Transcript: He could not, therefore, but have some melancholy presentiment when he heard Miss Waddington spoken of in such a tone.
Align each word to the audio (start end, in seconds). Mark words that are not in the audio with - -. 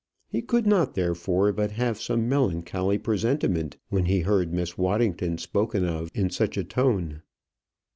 He 0.27 0.41
could 0.41 0.65
not, 0.65 0.95
therefore, 0.95 1.53
but 1.53 1.73
have 1.73 2.01
some 2.01 2.27
melancholy 2.27 2.97
presentiment 2.97 3.77
when 3.89 4.05
he 4.05 4.21
heard 4.21 4.51
Miss 4.51 4.75
Waddington 4.75 5.37
spoken 5.37 5.85
of 5.85 6.09
in 6.15 6.31
such 6.31 6.57
a 6.57 6.63
tone. 6.63 7.21